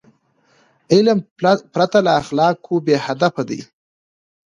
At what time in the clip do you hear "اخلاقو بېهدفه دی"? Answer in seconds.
2.21-3.59